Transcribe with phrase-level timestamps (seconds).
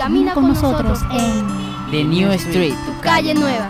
[0.00, 3.68] Camina con nosotros en The New Street, tu calle nueva.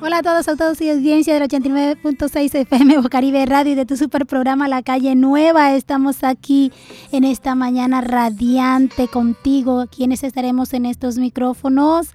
[0.00, 3.96] Hola a todos, a todos y audiencia del 89.6 FM Bocaribe Radio y de tu
[3.96, 5.74] super programa La Calle Nueva.
[5.74, 6.70] Estamos aquí
[7.10, 9.86] en esta mañana radiante contigo.
[9.88, 12.10] Quienes estaremos en estos micrófonos?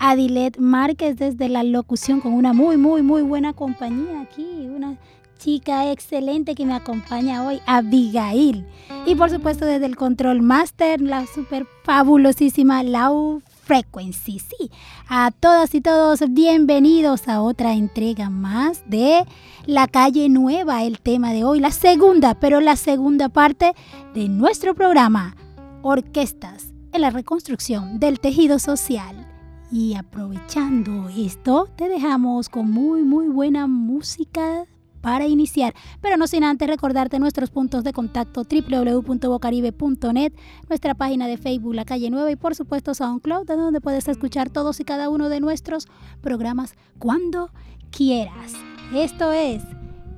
[0.00, 4.44] Adilet Márquez desde la locución con una muy, muy, muy buena compañía aquí.
[4.68, 4.98] Una
[5.38, 8.66] chica excelente que me acompaña hoy, Abigail.
[9.06, 14.38] Y por supuesto desde el Control Master, la super fabulosísima Lau Frequency.
[14.38, 14.70] Sí,
[15.08, 19.24] a todas y todos, bienvenidos a otra entrega más de
[19.66, 23.74] La Calle Nueva, el tema de hoy, la segunda, pero la segunda parte
[24.14, 25.36] de nuestro programa,
[25.82, 29.26] Orquestas en la reconstrucción del tejido social.
[29.70, 34.64] Y aprovechando esto, te dejamos con muy, muy buena música
[35.06, 35.72] para iniciar.
[36.00, 40.32] Pero no sin antes recordarte nuestros puntos de contacto www.bocaribe.net,
[40.68, 44.80] nuestra página de Facebook La Calle Nueva y por supuesto SoundCloud, donde puedes escuchar todos
[44.80, 45.86] y cada uno de nuestros
[46.22, 47.50] programas cuando
[47.92, 48.54] quieras.
[48.92, 49.62] Esto es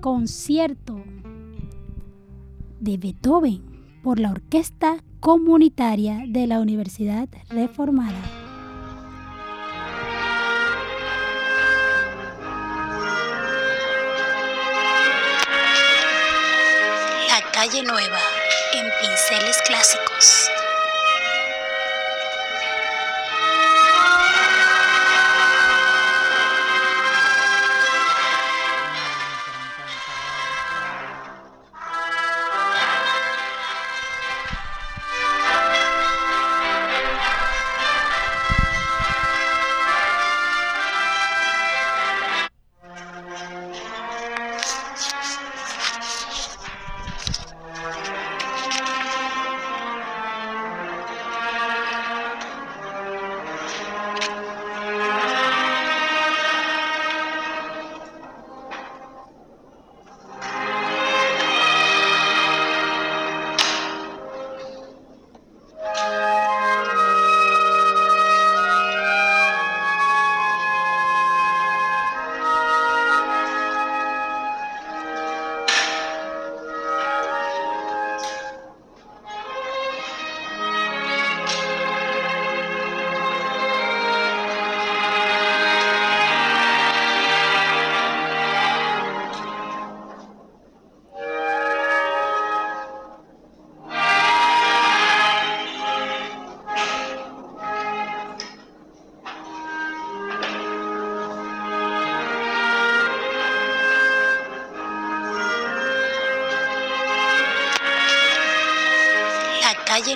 [0.01, 0.99] concierto
[2.81, 3.61] de Beethoven
[4.03, 8.48] por la Orquesta Comunitaria de la Universidad Reformada.
[17.71, 18.21] Calle Nueva
[18.73, 20.48] en Pinceles Clásicos.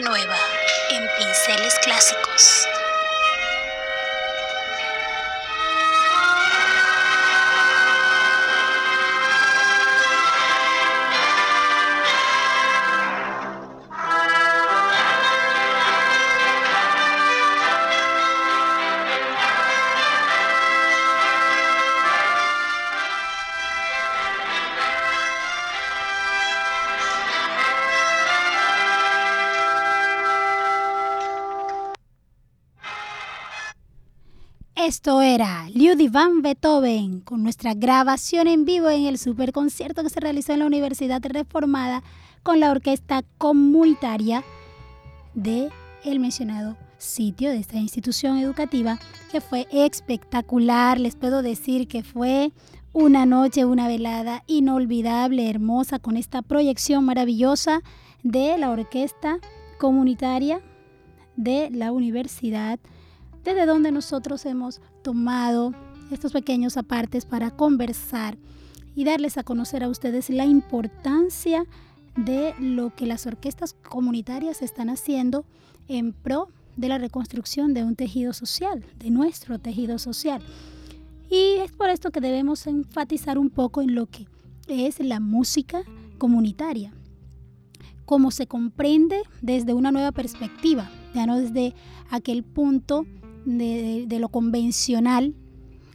[0.02, 0.36] Nueva
[0.90, 2.71] en Pinceles Clásicos.
[34.84, 40.18] Esto era Ludwig van Beethoven con nuestra grabación en vivo en el superconcierto que se
[40.18, 42.02] realizó en la Universidad Reformada
[42.42, 44.42] con la orquesta comunitaria
[45.34, 45.68] de
[46.04, 48.98] el mencionado sitio de esta institución educativa
[49.30, 50.98] que fue espectacular.
[50.98, 52.50] Les puedo decir que fue
[52.92, 57.82] una noche, una velada inolvidable, hermosa, con esta proyección maravillosa
[58.24, 59.38] de la orquesta
[59.78, 60.60] comunitaria
[61.36, 62.80] de la Universidad
[63.44, 65.74] desde donde nosotros hemos tomado
[66.10, 68.36] estos pequeños apartes para conversar
[68.94, 71.64] y darles a conocer a ustedes la importancia
[72.16, 75.44] de lo que las orquestas comunitarias están haciendo
[75.88, 80.42] en pro de la reconstrucción de un tejido social, de nuestro tejido social.
[81.30, 84.26] Y es por esto que debemos enfatizar un poco en lo que
[84.68, 85.82] es la música
[86.18, 86.92] comunitaria,
[88.04, 91.74] cómo se comprende desde una nueva perspectiva, ya no desde
[92.10, 93.06] aquel punto
[93.44, 95.34] de, lo convencional,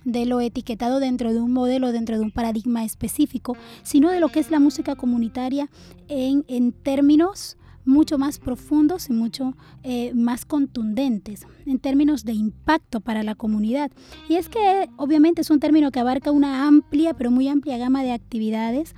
[0.05, 4.29] de lo etiquetado dentro de un modelo, dentro de un paradigma específico, sino de lo
[4.29, 5.69] que es la música comunitaria
[6.07, 7.57] en, en términos
[7.87, 13.91] mucho más profundos y mucho eh, más contundentes en términos de impacto para la comunidad.
[14.29, 18.03] Y es que obviamente es un término que abarca una amplia, pero muy amplia gama
[18.03, 18.93] de actividades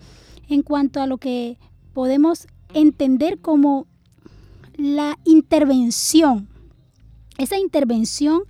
[0.49, 1.57] en cuanto a lo que
[1.93, 3.87] podemos entender como
[4.75, 6.47] la intervención,
[7.39, 8.43] esa intervención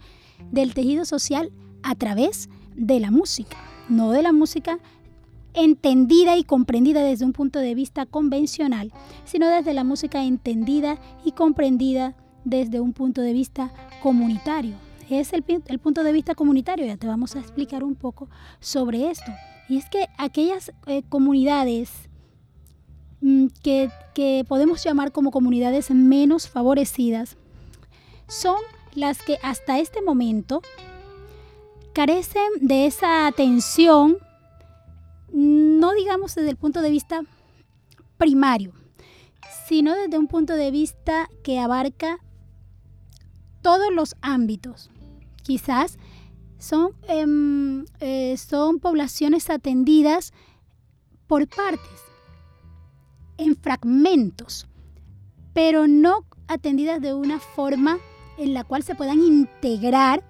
[0.51, 1.51] del tejido social
[1.83, 3.57] a través de la música,
[3.87, 4.79] no de la música
[5.53, 8.91] entendida y comprendida desde un punto de vista convencional,
[9.25, 13.71] sino desde la música entendida y comprendida desde un punto de vista
[14.01, 14.75] comunitario.
[15.09, 15.43] Es el,
[15.79, 19.31] punto de vista comunitario, ya te vamos a explicar un poco sobre esto.
[19.67, 21.91] Y es que aquellas eh, comunidades
[23.21, 27.37] mm, que, que podemos llamar como comunidades menos favorecidas
[28.27, 28.57] son
[28.95, 30.61] las que hasta este momento
[31.93, 34.17] carecen de esa atención,
[35.31, 37.21] no digamos desde el punto de vista
[38.17, 38.73] primario,
[39.67, 42.19] sino desde un punto de vista que abarca
[43.61, 44.89] todos los ámbitos.
[45.43, 45.97] Quizás
[46.57, 50.33] son, em, eh, son poblaciones atendidas
[51.27, 52.01] por partes,
[53.37, 54.67] en fragmentos,
[55.53, 57.99] pero no atendidas de una forma
[58.39, 60.23] en la cual se puedan integrar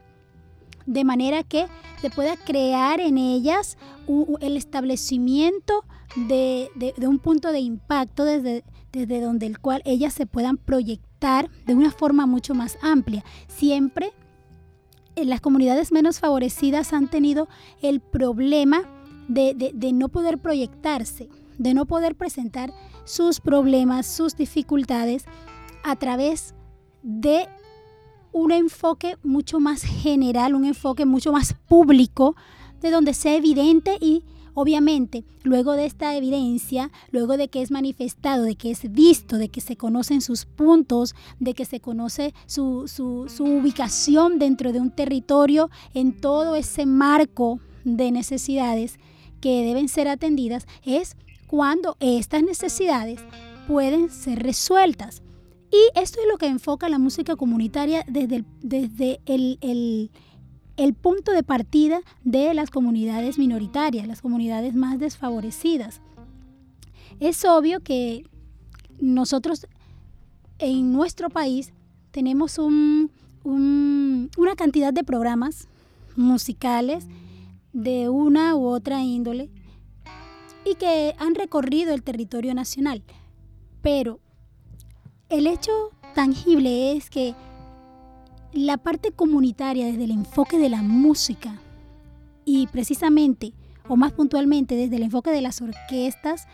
[0.85, 1.67] de manera que
[2.01, 3.77] se pueda crear en ellas
[4.41, 5.85] el establecimiento
[6.15, 6.69] de,
[7.07, 11.91] un punto de impacto desde, desde donde el cual ellas se puedan proyectar de una
[11.91, 13.23] forma mucho más amplia.
[13.47, 14.13] Siempre
[15.15, 17.47] en eh, las comunidades menos favorecidas han tenido
[17.81, 18.81] el problema
[19.27, 21.29] de, de no poder proyectarse,
[21.59, 22.73] de no poder presentar
[23.03, 25.25] sus problemas, sus dificultades
[25.83, 26.55] a través
[27.03, 27.47] de
[28.31, 32.35] un enfoque mucho más general, un enfoque mucho más público,
[32.81, 34.23] de donde sea evidente y
[34.53, 39.49] obviamente luego de esta evidencia, luego de que es manifestado, de que es visto, de
[39.49, 44.91] que se conocen sus puntos, de que se conoce su, su ubicación dentro de un
[44.91, 48.99] territorio en todo ese marco de necesidades
[49.39, 51.15] que deben ser atendidas, es
[51.47, 53.21] cuando estas necesidades
[53.67, 55.21] pueden ser resueltas.
[55.71, 60.09] Y esto es lo que enfoca la música comunitaria desde el, desde el,
[61.01, 66.01] punto de partida de las comunidades minoritarias, las comunidades más desfavorecidas.
[67.19, 68.25] Es obvio que
[68.99, 69.67] nosotros
[70.57, 71.71] en nuestro país
[72.11, 75.67] tenemos una cantidad de programas
[76.15, 77.07] musicales
[77.73, 79.49] de una u otra índole
[80.65, 83.03] y que han recorrido el territorio nacional.
[83.81, 84.19] Pero
[85.29, 87.35] el hecho tangible es que
[88.51, 91.59] la parte comunitaria desde el enfoque de la música
[92.45, 93.53] y precisamente
[93.87, 96.47] o más puntualmente desde el enfoque de las orquestas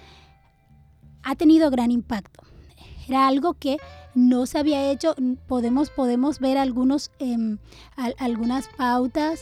[1.23, 2.43] ha tenido gran impacto.
[3.07, 3.77] Era algo que
[4.13, 5.15] no se había hecho,
[5.47, 7.57] podemos, podemos ver algunos, em,
[8.17, 9.41] algunas pautas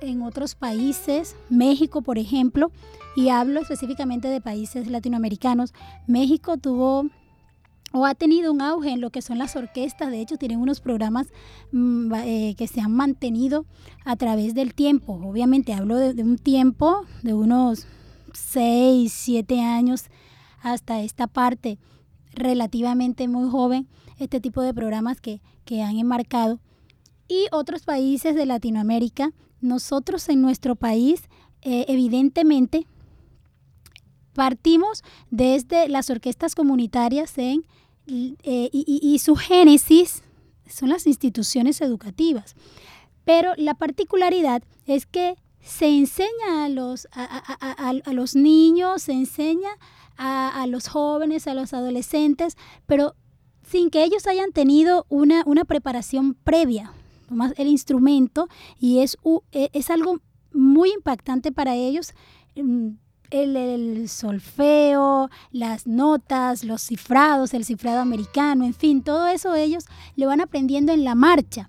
[0.00, 2.70] en otros países, México por ejemplo,
[3.14, 5.72] y hablo específicamente de países latinoamericanos.
[6.06, 7.06] México tuvo
[7.96, 10.10] o ha tenido un auge en lo que son las orquestas.
[10.10, 11.28] De hecho, tienen unos programas
[11.72, 13.64] mm, eh, que se han mantenido
[14.04, 15.14] a través del tiempo.
[15.14, 17.86] Obviamente hablo de, un tiempo de unos
[18.34, 20.04] 6, 7 años
[20.60, 21.78] hasta esta parte
[22.32, 23.88] relativamente muy joven,
[24.18, 25.40] este tipo de programas que,
[25.82, 26.60] han enmarcado.
[27.28, 31.22] Y otros países de Latinoamérica, nosotros en nuestro país,
[31.62, 32.86] eh, evidentemente,
[34.34, 37.64] partimos desde las orquestas comunitarias en
[38.08, 40.22] eh, y, su génesis
[40.68, 42.54] son las instituciones educativas.
[43.24, 49.70] Pero la particularidad es que se enseña a los, a, los niños, se enseña
[50.16, 53.14] a, los jóvenes, a los adolescentes, pero
[53.68, 56.92] sin que ellos hayan tenido una, una preparación previa,
[57.28, 58.48] más el instrumento,
[58.78, 59.18] y es,
[59.50, 60.20] e, es algo
[60.52, 62.14] muy impactante para ellos
[63.30, 69.84] el, solfeo, las notas, los cifrados, el cifrado americano, en fin, todo eso ellos
[70.16, 71.68] lo van aprendiendo en la marcha.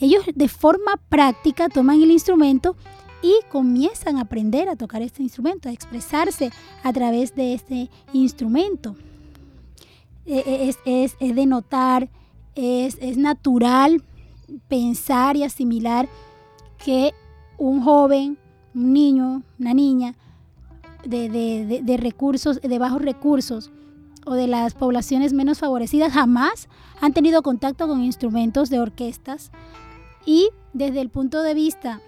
[0.00, 2.76] Ellos de forma práctica toman el instrumento
[3.22, 6.52] y comienzan a aprender a tocar este instrumento, a expresarse
[6.84, 8.96] a través de este instrumento.
[10.24, 12.08] E, e, es, es, es de notar,
[12.54, 14.02] es, es natural
[14.68, 16.08] pensar y asimilar
[16.82, 17.12] que
[17.58, 18.38] un joven,
[18.74, 20.14] un niño, una niña,
[21.04, 23.70] de, recursos, de bajos recursos
[24.26, 26.68] o de las poblaciones menos favorecidas jamás
[27.00, 29.50] han tenido contacto con instrumentos de orquestas.
[30.26, 32.00] Y desde el punto de vista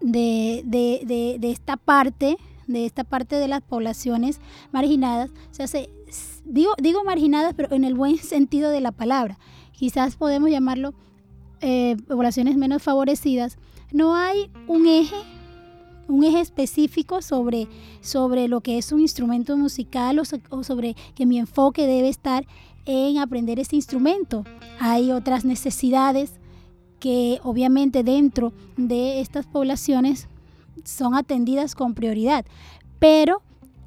[0.00, 4.40] de, esta parte, de esta parte de las poblaciones
[4.72, 5.90] marginadas, se hace,
[6.44, 9.38] digo, digo marginadas, pero en el buen sentido de la palabra,
[9.72, 10.94] quizás podemos llamarlo
[11.60, 13.58] eh, poblaciones menos favorecidas,
[13.92, 15.16] no hay un eje
[16.10, 17.68] un eje específico sobre,
[18.00, 22.46] sobre lo que es un instrumento musical o, o sobre que mi enfoque debe estar
[22.86, 24.44] en aprender este instrumento.
[24.78, 26.32] Hay otras necesidades
[26.98, 30.28] que obviamente dentro de estas poblaciones
[30.84, 32.44] son atendidas con prioridad,
[32.98, 33.42] pero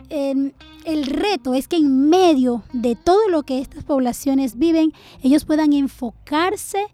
[0.09, 5.73] el reto es que en medio de todo lo que estas poblaciones viven, ellos puedan
[5.73, 6.85] enfocarse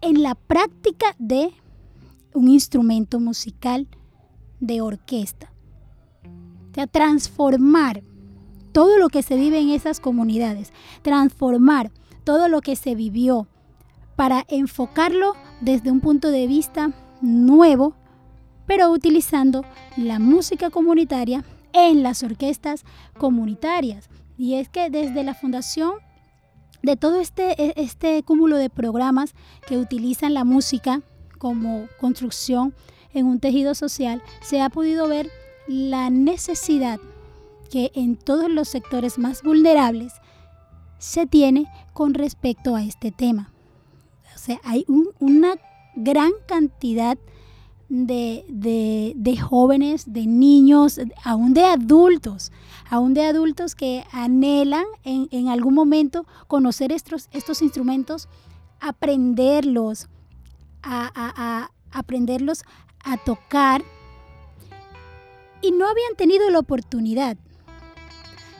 [0.00, 1.52] en la práctica de
[2.34, 3.86] un instrumento musical
[4.62, 5.52] de orquesta.
[6.70, 8.02] O sea, transformar
[8.72, 11.90] todo lo que se vive en esas comunidades, transformar
[12.24, 13.48] todo lo que se vivió
[14.16, 17.94] para enfocarlo desde un punto de vista nuevo,
[18.66, 19.64] pero utilizando
[19.96, 22.84] la música comunitaria en las orquestas
[23.18, 24.08] comunitarias.
[24.38, 25.94] Y es que desde la fundación
[26.82, 29.34] de todo este, e, este cúmulo de programas
[29.66, 31.02] que utilizan la música
[31.38, 32.74] como construcción
[33.14, 35.30] en un tejido social, se ha podido ver
[35.66, 37.00] la necesidad
[37.70, 40.12] que en todos los sectores más vulnerables
[40.98, 43.52] se tiene con respecto a este tema.
[44.34, 44.84] O sea, hay
[45.18, 45.54] una
[45.94, 47.18] gran cantidad
[47.92, 52.50] de, jóvenes, de niños, aún de adultos,
[52.88, 58.28] aún de adultos que anhelan en, algún momento conocer estos, estos instrumentos,
[58.80, 60.08] aprenderlos,
[60.82, 62.64] a, aprenderlos
[63.04, 63.82] a tocar
[65.62, 67.36] y no habían tenido la oportunidad.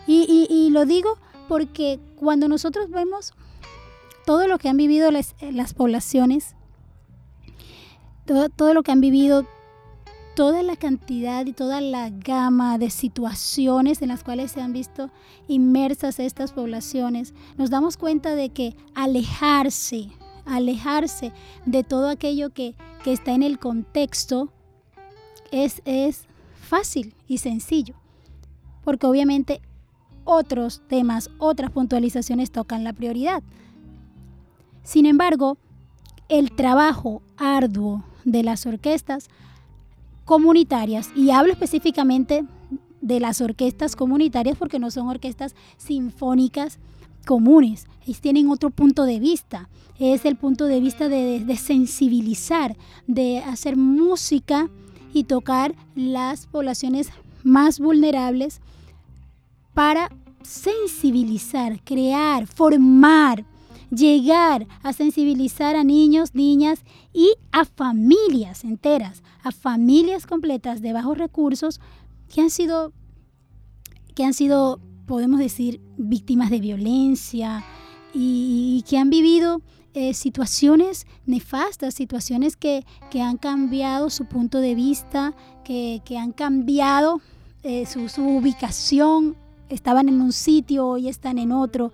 [0.06, 1.16] Y, lo digo
[1.48, 3.32] porque cuando nosotros vemos
[4.24, 5.34] todo lo que han vivido las,
[5.74, 6.54] poblaciones,
[8.26, 9.46] todo, lo que han vivido,
[10.34, 15.10] toda la cantidad y toda la gama de situaciones en las cuales se han visto
[15.48, 20.10] inmersas estas poblaciones, nos damos cuenta de que alejarse,
[20.46, 21.32] alejarse
[21.66, 24.52] de todo aquello que, está en el contexto
[25.50, 26.26] es, es
[26.60, 27.96] fácil y sencillo,
[28.84, 29.60] porque obviamente
[30.24, 33.42] otros temas, otras puntualizaciones tocan la prioridad.
[34.84, 35.58] Sin embargo,
[36.28, 39.28] el trabajo arduo de las orquestas
[40.24, 42.44] comunitarias, y hablo específicamente
[43.00, 46.78] de las orquestas comunitarias porque no son orquestas sinfónicas
[47.26, 52.76] comunes, ellos tienen otro punto de vista, es el punto de vista de, de sensibilizar,
[53.06, 54.68] de hacer música
[55.14, 57.08] y tocar las poblaciones
[57.44, 58.60] más vulnerables
[59.74, 60.10] para
[60.42, 63.44] sensibilizar, crear, formar,
[63.90, 71.18] llegar a sensibilizar a niños, niñas y a familias enteras, a familias completas de bajos
[71.18, 71.80] recursos
[72.32, 72.92] que han sido,
[74.14, 77.64] que han sido, podemos decir, víctimas de violencia
[78.14, 79.62] y, que han vivido
[79.94, 82.84] eh, situaciones nefastas, situaciones que,
[83.20, 87.20] han cambiado su punto de vista, que, han cambiado
[87.62, 89.36] eh, su ubicación,
[89.68, 91.92] estaban en un sitio, hoy están en otro.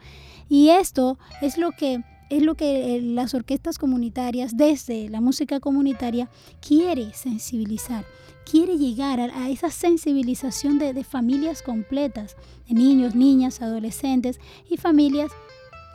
[0.48, 5.60] Y esto es lo que es lo que eh, las orquestas comunitarias, desde la música
[5.60, 6.28] comunitaria,
[6.60, 8.04] quiere sensibilizar,
[8.50, 12.36] quiere llegar a, esa sensibilización de, familias completas,
[12.68, 15.30] de niños, niñas, adolescentes y familias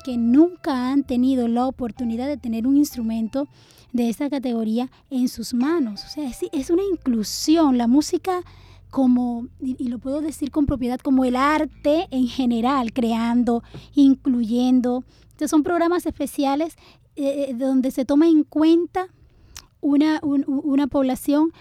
[0.04, 3.48] que nunca han tenido la oportunidad de tener un instrumento
[3.94, 6.04] de esta categoría en sus manos.
[6.04, 7.78] O sea, es, es una inclusión.
[7.78, 8.42] La música
[8.94, 13.64] como, y, lo puedo decir con propiedad, como el arte en general, creando,
[13.96, 15.04] incluyendo.
[15.24, 16.76] Entonces son programas especiales
[17.16, 19.08] eh, eh, donde se toma en cuenta
[19.82, 21.54] una, una población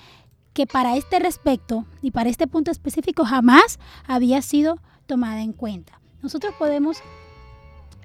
[0.52, 6.02] que para este respecto y para este punto específico jamás había sido tomada en cuenta.
[6.20, 6.98] Nosotros podemos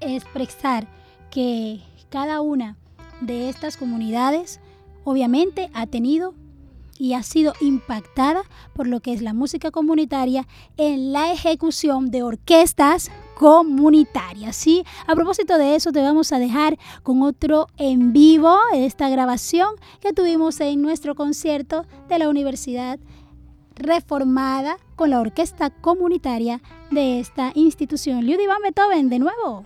[0.00, 0.88] expresar
[1.30, 2.78] que cada una
[3.20, 4.58] de estas comunidades
[5.04, 6.32] obviamente ha tenido
[6.98, 8.42] y ha sido impactada
[8.74, 14.56] por lo que es la música comunitaria en la ejecución de orquestas comunitarias.
[14.56, 14.84] ¿sí?
[15.06, 19.68] A propósito de eso, te vamos a dejar con otro en vivo, esta grabación
[20.00, 22.98] que tuvimos en nuestro concierto de la Universidad
[23.76, 28.26] Reformada con la orquesta comunitaria de esta institución.
[28.26, 29.62] Ludwig van Beethoven, de nuevo.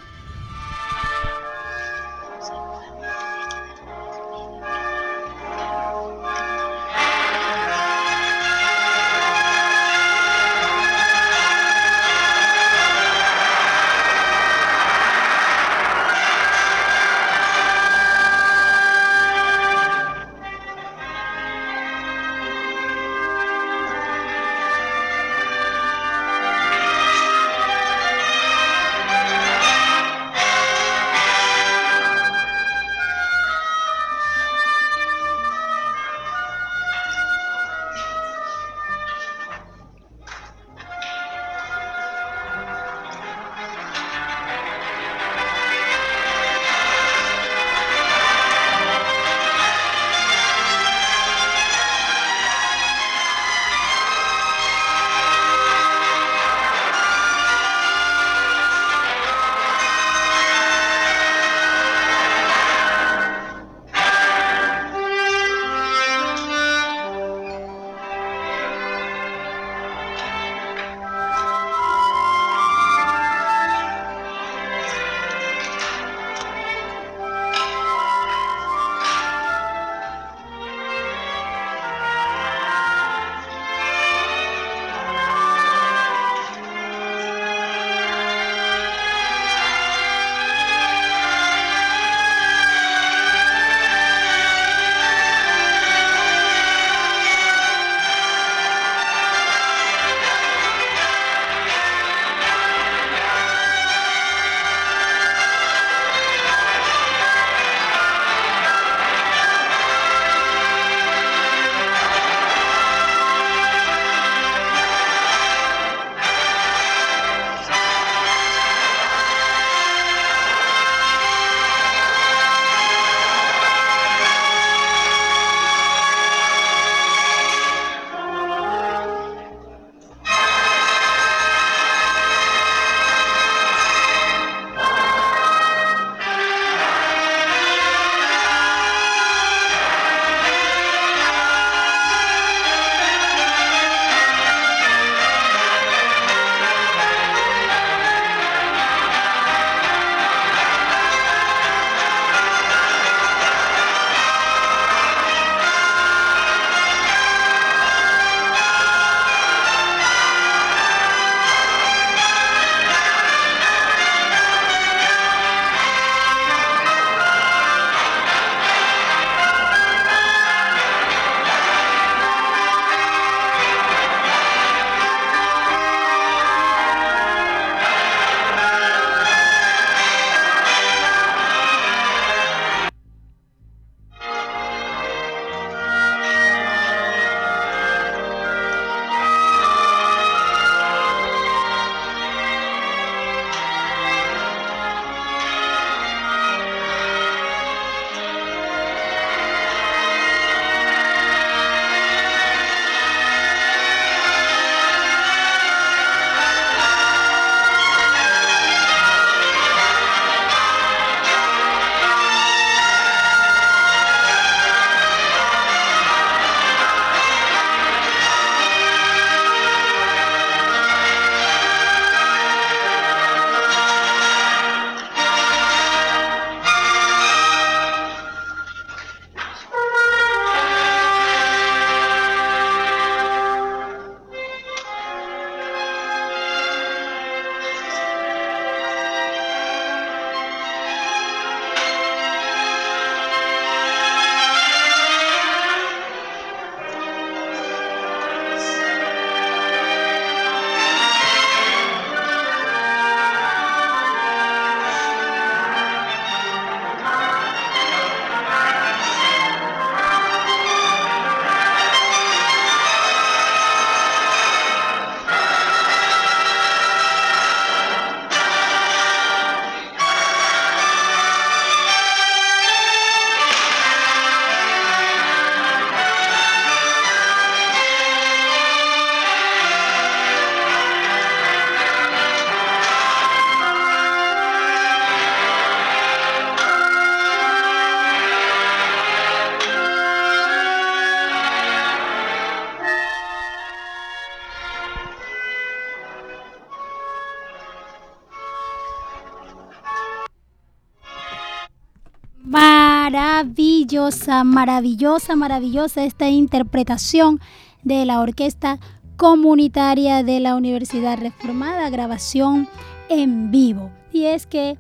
[304.03, 307.41] Maravillosa, maravillosa, maravillosa esta interpretación
[307.85, 308.81] de la orquesta
[309.17, 312.69] comunitaria de la Universidad Reformada, grabación
[313.09, 313.91] en vivo.
[314.13, 314.77] Y es que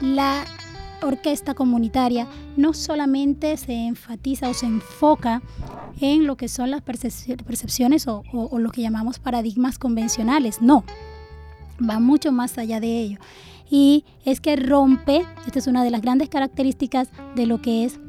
[0.00, 0.44] la
[1.02, 2.26] orquesta comunitaria
[2.56, 5.42] no solamente se enfatiza o se enfoca
[6.00, 10.84] en lo que son las percepciones o, lo que llamamos paradigmas convencionales, no,
[11.78, 13.18] va mucho más allá de ello.
[13.68, 18.00] Y es que rompe, esta es una de las grandes características de lo que es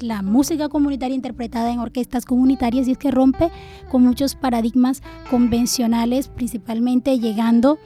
[0.00, 3.50] la música comunitaria interpretada en orquestas comunitarias y es que rompe
[3.90, 7.78] con muchos paradigmas convencionales, principalmente llegando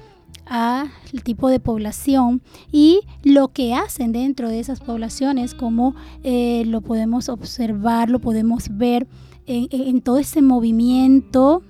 [0.46, 0.90] al
[1.24, 2.42] tipo de población
[2.72, 8.68] y lo que hacen dentro de esas poblaciones, como eh, lo podemos observar, lo podemos
[8.76, 9.06] ver
[9.46, 11.62] en, todo ese movimiento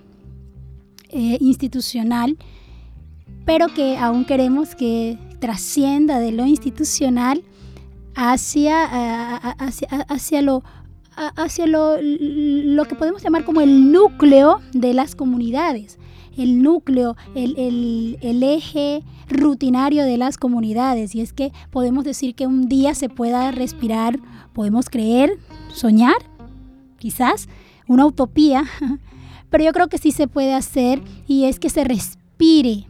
[1.10, 2.36] eh, institucional,
[3.44, 7.42] pero que aún queremos que trascienda de lo institucional
[8.18, 10.64] hacia, hacia, lo
[11.36, 15.98] hacia lo, lo, que podemos llamar como el núcleo de las comunidades,
[16.36, 21.14] el núcleo, el, el, eje rutinario de las comunidades.
[21.14, 24.18] Y es que podemos decir que un día se pueda respirar,
[24.52, 25.38] podemos creer,
[25.72, 26.16] soñar,
[26.98, 27.48] quizás,
[27.86, 28.64] una utopía,
[29.50, 32.86] pero yo creo que sí se puede hacer y es que se respire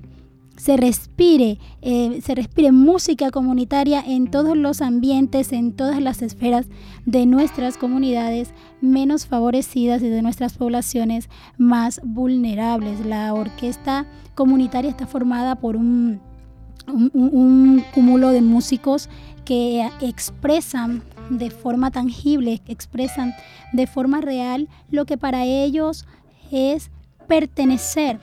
[0.59, 6.66] se respire, eh, se respire música comunitaria en todos los ambientes, en todas las esferas
[7.07, 13.07] de nuestras comunidades menos favorecidas y de nuestras poblaciones más vulnerables.
[13.07, 16.21] La orquesta comunitaria está formada por un,
[16.88, 19.09] un cúmulo de músicos
[19.44, 23.33] que expresan de forma tangible, expresan
[23.73, 26.05] de forma real lo que para ellos
[26.51, 26.90] es
[27.29, 28.18] pertenecer,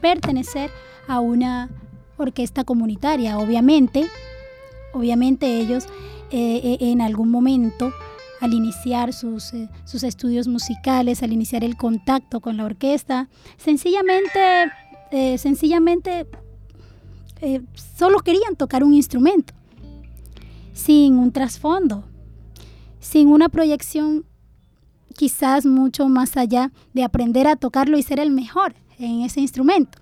[0.00, 1.70] pertenecer a una
[2.16, 3.38] orquesta comunitaria.
[3.38, 4.06] Obviamente,
[4.92, 5.86] obviamente ellos
[6.30, 7.92] eh, eh, en algún momento
[8.40, 14.70] al iniciar sus, eh, sus, estudios musicales, al iniciar el contacto con la orquesta, sencillamente,
[15.38, 16.26] sencillamente
[17.96, 19.54] solo querían tocar un instrumento,
[20.72, 22.04] sin un trasfondo,
[22.98, 24.24] sin una proyección
[25.16, 29.98] quizás mucho más allá de aprender a tocarlo y ser el mejor en ese instrumento.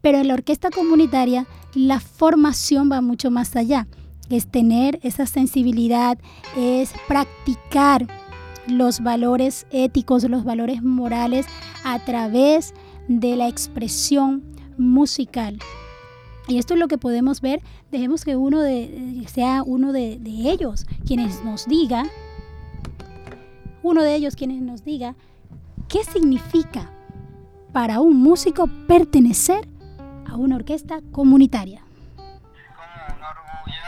[0.00, 3.86] Pero en la orquesta comunitaria la formación va mucho más allá.
[4.28, 6.18] Es tener esa sensibilidad,
[6.56, 8.06] es practicar
[8.66, 11.46] los valores éticos, los valores morales
[11.84, 12.74] a través
[13.08, 14.42] de la expresión
[14.78, 15.58] musical.
[16.48, 17.62] Y esto es lo que podemos ver.
[17.90, 22.06] Dejemos que uno de, sea uno de, de ellos quienes nos diga,
[23.82, 25.16] uno de ellos quienes nos diga
[25.88, 26.90] qué significa
[27.72, 29.68] para un músico pertenecer
[30.28, 31.80] a una orquesta comunitaria.
[32.16, 33.86] Como un orgullo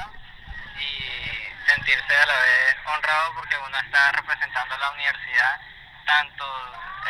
[0.79, 5.61] y sentirse a la vez honrado porque uno está representando a la universidad
[6.07, 6.45] tanto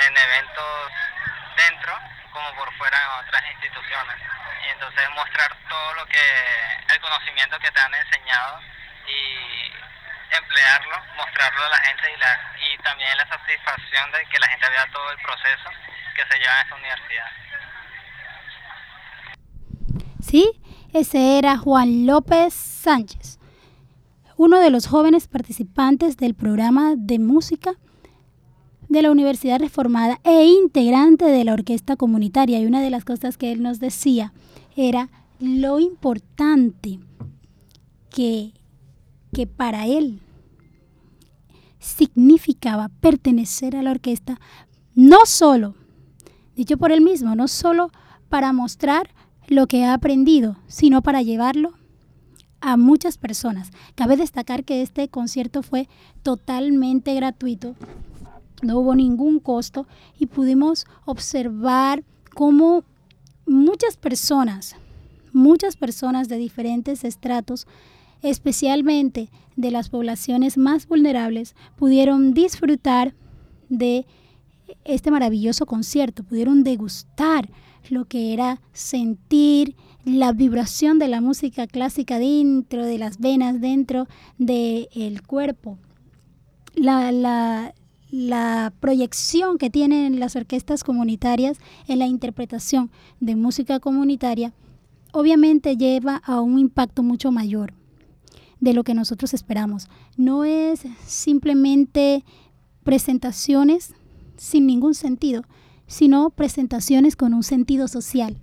[0.06, 0.92] en eventos
[1.56, 1.92] dentro
[2.32, 4.16] como por fuera en otras instituciones.
[4.66, 6.24] Y entonces mostrar todo lo que,
[6.92, 8.60] el conocimiento que te han enseñado
[9.06, 9.72] y
[10.36, 14.70] emplearlo, mostrarlo a la gente y, la, y también la satisfacción de que la gente
[14.70, 15.70] vea todo el proceso
[16.14, 17.30] que se lleva en esta universidad.
[20.32, 20.48] Sí,
[20.94, 23.38] ese era Juan López Sánchez,
[24.38, 27.74] uno de los jóvenes participantes del programa de música
[28.88, 32.58] de la Universidad Reformada e integrante de la orquesta comunitaria.
[32.58, 34.32] Y una de las cosas que él nos decía
[34.74, 36.98] era lo importante
[38.08, 38.54] que,
[39.34, 40.18] que para él
[41.78, 44.40] significaba pertenecer a la orquesta,
[44.94, 45.74] no solo,
[46.56, 47.90] dicho por él mismo, no solo
[48.30, 49.10] para mostrar
[49.48, 51.72] lo que ha aprendido, sino para llevarlo
[52.60, 53.70] a muchas personas.
[53.94, 55.88] Cabe destacar que este concierto fue
[56.22, 57.74] totalmente gratuito,
[58.62, 59.86] no hubo ningún costo
[60.18, 62.84] y pudimos observar cómo
[63.46, 64.76] muchas personas,
[65.32, 67.66] muchas personas de diferentes estratos,
[68.22, 73.14] especialmente de las poblaciones más vulnerables, pudieron disfrutar
[73.68, 74.06] de
[74.84, 77.50] este maravilloso concierto, pudieron degustar
[77.90, 84.06] lo que era sentir la vibración de la música clásica dentro de las venas, dentro
[84.38, 85.78] del cuerpo.
[86.74, 87.74] La, la,
[88.10, 92.90] la proyección que tienen las orquestas comunitarias en la interpretación
[93.20, 94.52] de música comunitaria
[95.12, 97.74] obviamente lleva a un impacto mucho mayor
[98.60, 99.88] de lo que nosotros esperamos.
[100.16, 102.24] No es simplemente
[102.82, 103.94] presentaciones
[104.36, 105.44] sin ningún sentido,
[105.92, 108.38] sino presentaciones con un sentido social,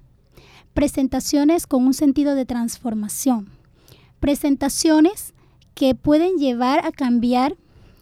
[0.75, 3.49] presentaciones con un sentido de transformación,
[4.19, 5.33] presentaciones
[5.73, 7.57] que pueden llevar a cambiar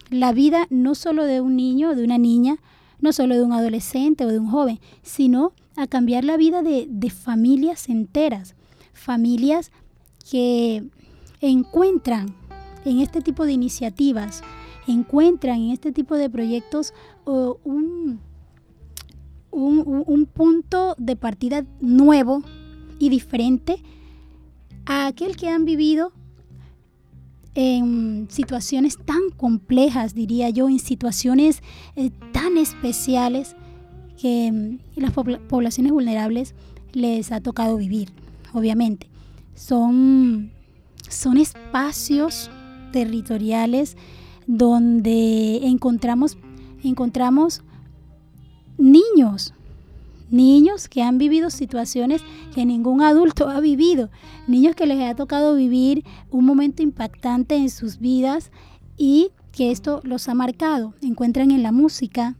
[0.09, 2.57] la vida no solo de un niño o de una niña,
[2.99, 6.85] no solo de un adolescente o de un joven, sino a cambiar la vida de,
[6.89, 8.53] de familias enteras,
[8.91, 9.71] familias
[10.29, 10.83] que
[11.39, 12.35] encuentran
[12.83, 14.41] en este tipo de iniciativas,
[14.87, 18.19] encuentran en este tipo de proyectos un,
[19.57, 22.43] un, un punto de partida nuevo
[22.99, 23.81] y diferente
[24.85, 26.13] a aquel que han vivido
[27.55, 31.63] en situaciones tan complejas, diría yo, en situaciones
[31.95, 33.55] eh, tan especiales
[34.21, 36.53] que mm, las poblaciones vulnerables
[36.93, 38.09] les ha tocado vivir,
[38.53, 39.09] obviamente.
[39.55, 40.51] Son,
[41.09, 42.51] son espacios
[42.91, 43.97] territoriales
[44.45, 46.37] donde encontramos,
[46.83, 47.63] encontramos
[48.77, 49.53] niños,
[50.29, 52.21] niños que han vivido situaciones
[52.53, 54.09] que ningún adulto ha vivido,
[54.47, 58.51] niños que les ha tocado vivir un momento impactante en sus vidas
[58.97, 60.93] y que esto los ha marcado.
[61.01, 62.35] Encuentran en la música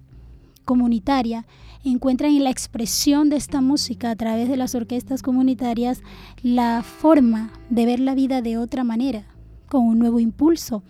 [0.66, 1.46] comunitaria,
[1.84, 6.02] encuentran en la expresión de esta música a través de las orquestas comunitarias
[6.44, 9.26] la forma de ver la vida de otra manera,
[9.70, 10.84] con un nuevo impulso,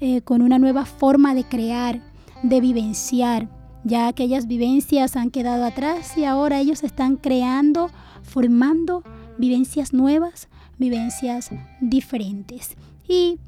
[0.00, 2.02] eh, con una nueva forma de crear,
[2.42, 3.48] de vivenciar,
[3.84, 7.90] ya aquellas vivencias han quedado atrás y ahora ellos están creando,
[8.22, 9.02] formando
[9.38, 12.76] vivencias nuevas, vivencias diferentes.
[13.08, 13.38] Y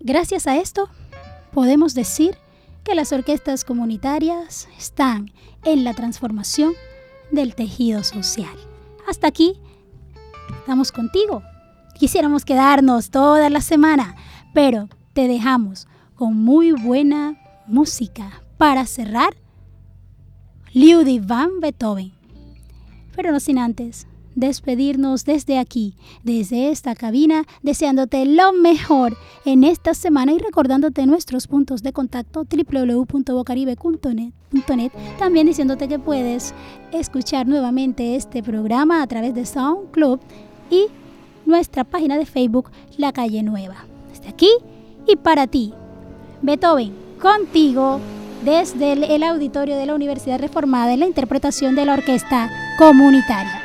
[0.00, 0.88] gracias a esto
[1.52, 2.36] podemos decir
[2.84, 5.32] que las orquestas comunitarias están
[5.64, 6.72] en la transformación
[7.30, 8.54] del tejido social.
[9.08, 9.54] Hasta aquí,
[10.60, 11.42] estamos contigo.
[11.98, 14.16] Quisiéramos quedarnos toda la semana,
[14.54, 19.34] pero te dejamos con muy buena música para cerrar,
[20.72, 22.12] Ludwig van Beethoven.
[23.16, 29.94] Pero no sin antes despedirnos desde aquí, desde esta cabina, deseándote lo mejor en esta
[29.94, 36.54] semana y recordándote nuestros puntos de contacto www.bocaribe.net, también diciéndote que puedes
[36.92, 40.20] escuchar nuevamente este programa a través de SoundCloud
[40.70, 40.86] y
[41.46, 43.86] nuestra página de Facebook La Calle Nueva.
[44.08, 44.50] Desde aquí
[45.08, 45.74] y para ti,
[46.42, 48.00] Beethoven, contigo
[48.44, 53.61] desde el, auditorio de la Universidad Reformada en la interpretación de la orquesta comunitaria.